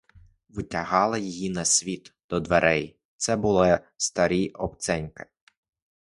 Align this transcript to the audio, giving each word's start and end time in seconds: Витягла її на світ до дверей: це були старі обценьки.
Витягла 0.49 1.17
її 1.17 1.49
на 1.49 1.65
світ 1.65 2.13
до 2.29 2.39
дверей: 2.39 2.97
це 3.17 3.35
були 3.35 3.79
старі 3.97 4.49
обценьки. 4.49 5.25